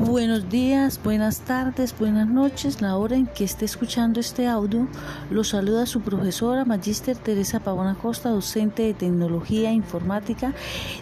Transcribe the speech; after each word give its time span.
Buenos 0.00 0.48
días, 0.48 1.00
buenas 1.02 1.40
tardes, 1.40 1.92
buenas 1.98 2.28
noches. 2.28 2.80
La 2.80 2.96
hora 2.96 3.16
en 3.16 3.26
que 3.26 3.42
esté 3.42 3.64
escuchando 3.64 4.20
este 4.20 4.46
audio, 4.46 4.86
lo 5.28 5.42
saluda 5.42 5.86
su 5.86 6.02
profesora, 6.02 6.64
Magíster 6.64 7.16
Teresa 7.16 7.58
Pavona 7.58 7.96
Costa, 7.96 8.28
docente 8.28 8.84
de 8.84 8.94
Tecnología 8.94 9.72
Informática 9.72 10.54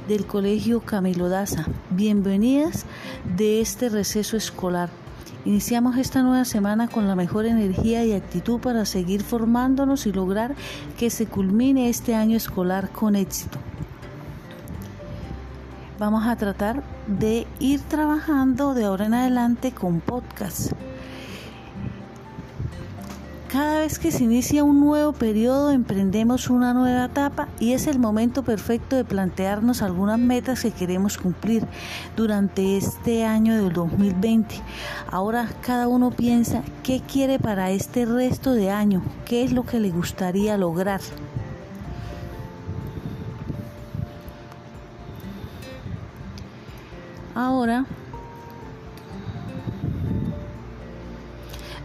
del 0.08 0.24
Colegio 0.24 0.80
Camilo 0.80 1.28
Daza. 1.28 1.66
Bienvenidas 1.90 2.86
de 3.36 3.60
este 3.60 3.90
receso 3.90 4.38
escolar. 4.38 4.88
Iniciamos 5.44 5.98
esta 5.98 6.22
nueva 6.22 6.46
semana 6.46 6.88
con 6.88 7.06
la 7.06 7.14
mejor 7.14 7.44
energía 7.44 8.02
y 8.02 8.14
actitud 8.14 8.60
para 8.60 8.86
seguir 8.86 9.22
formándonos 9.22 10.06
y 10.06 10.12
lograr 10.12 10.54
que 10.96 11.10
se 11.10 11.26
culmine 11.26 11.90
este 11.90 12.14
año 12.14 12.38
escolar 12.38 12.88
con 12.88 13.14
éxito 13.14 13.58
vamos 15.98 16.26
a 16.26 16.36
tratar 16.36 16.82
de 17.06 17.46
ir 17.58 17.80
trabajando 17.80 18.74
de 18.74 18.84
ahora 18.84 19.06
en 19.06 19.14
adelante 19.14 19.72
con 19.72 20.00
podcast. 20.00 20.72
Cada 23.48 23.80
vez 23.80 23.98
que 23.98 24.10
se 24.10 24.24
inicia 24.24 24.64
un 24.64 24.80
nuevo 24.80 25.12
periodo 25.12 25.70
emprendemos 25.70 26.50
una 26.50 26.74
nueva 26.74 27.06
etapa 27.06 27.48
y 27.58 27.72
es 27.72 27.86
el 27.86 27.98
momento 27.98 28.42
perfecto 28.42 28.96
de 28.96 29.04
plantearnos 29.04 29.82
algunas 29.82 30.18
metas 30.18 30.62
que 30.62 30.72
queremos 30.72 31.16
cumplir 31.16 31.64
durante 32.16 32.76
este 32.76 33.24
año 33.24 33.56
del 33.56 33.72
2020. 33.72 34.56
Ahora 35.10 35.48
cada 35.62 35.88
uno 35.88 36.10
piensa 36.10 36.62
qué 36.82 37.00
quiere 37.00 37.38
para 37.38 37.70
este 37.70 38.04
resto 38.04 38.52
de 38.52 38.70
año, 38.70 39.00
qué 39.24 39.44
es 39.44 39.52
lo 39.52 39.64
que 39.64 39.80
le 39.80 39.90
gustaría 39.90 40.58
lograr. 40.58 41.00
Ahora 47.36 47.84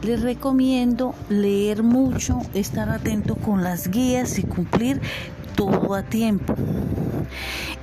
les 0.02 0.22
recomiendo 0.22 1.14
leer 1.28 1.84
mucho, 1.84 2.40
estar 2.54 2.90
atento 2.90 3.36
con 3.36 3.62
las 3.62 3.90
guías 3.90 4.40
y 4.40 4.44
cumplir 4.44 5.02
todo 5.58 5.94
a 5.94 6.04
tiempo. 6.04 6.56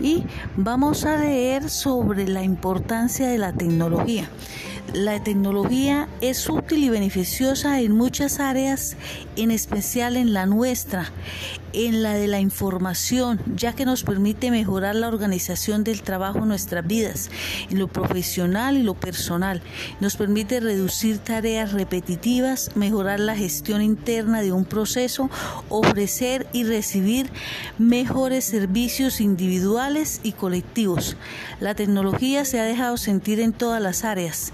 Y 0.00 0.24
vamos 0.56 1.04
a 1.04 1.18
leer 1.18 1.68
sobre 1.68 2.26
la 2.26 2.42
importancia 2.42 3.28
de 3.28 3.36
la 3.36 3.52
tecnología. 3.52 4.30
La 4.94 5.22
tecnología 5.22 6.08
es 6.22 6.48
útil 6.48 6.82
y 6.82 6.88
beneficiosa 6.88 7.78
en 7.80 7.92
muchas 7.92 8.40
áreas, 8.40 8.96
en 9.36 9.50
especial 9.50 10.16
en 10.16 10.32
la 10.32 10.46
nuestra, 10.46 11.12
en 11.74 12.02
la 12.02 12.14
de 12.14 12.26
la 12.26 12.40
información, 12.40 13.38
ya 13.54 13.74
que 13.74 13.84
nos 13.84 14.02
permite 14.02 14.50
mejorar 14.50 14.94
la 14.94 15.08
organización 15.08 15.84
del 15.84 16.00
trabajo 16.02 16.38
en 16.38 16.48
nuestras 16.48 16.86
vidas, 16.86 17.30
en 17.68 17.78
lo 17.78 17.88
profesional 17.88 18.78
y 18.78 18.82
lo 18.82 18.94
personal. 18.94 19.60
Nos 20.00 20.16
permite 20.16 20.58
reducir 20.58 21.18
tareas 21.18 21.72
repetitivas, 21.72 22.74
mejorar 22.74 23.20
la 23.20 23.36
gestión 23.36 23.82
interna 23.82 24.40
de 24.40 24.52
un 24.52 24.64
proceso, 24.64 25.28
ofrecer 25.68 26.46
y 26.54 26.64
recibir 26.64 27.30
mejores 27.76 28.46
servicios 28.46 29.20
individuales 29.20 30.20
y 30.22 30.32
colectivos. 30.32 31.18
La 31.60 31.74
tecnología 31.74 32.46
se 32.46 32.58
ha 32.58 32.64
dejado 32.64 32.96
sentir 32.96 33.38
en 33.38 33.52
todas 33.52 33.82
las 33.82 34.04
áreas 34.04 34.50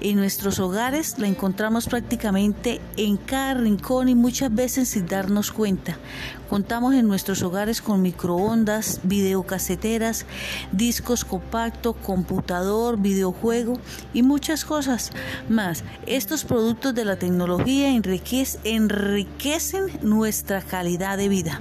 en 0.00 0.16
nuestros 0.16 0.58
hogares 0.58 1.18
la 1.18 1.26
encontramos 1.26 1.86
prácticamente 1.86 2.80
en 2.96 3.16
cada 3.16 3.54
rincón 3.54 4.08
y 4.08 4.14
muchas 4.14 4.54
veces 4.54 4.90
sin 4.90 5.06
darnos 5.06 5.52
cuenta. 5.52 5.98
Contamos 6.48 6.94
en 6.94 7.06
nuestros 7.06 7.42
hogares 7.42 7.82
con 7.82 8.00
microondas, 8.00 9.00
videocaseteras, 9.02 10.24
discos 10.72 11.24
compactos, 11.24 11.96
computador, 11.96 12.98
videojuego 12.98 13.78
y 14.14 14.22
muchas 14.22 14.64
cosas 14.64 15.10
más. 15.48 15.84
Estos 16.06 16.44
productos 16.44 16.94
de 16.94 17.04
la 17.04 17.16
tecnología 17.16 17.90
enriquecen 17.90 19.90
nuestra 20.02 20.62
calidad 20.62 21.18
de 21.18 21.28
vida. 21.28 21.60